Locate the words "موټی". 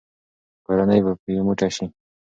1.47-1.69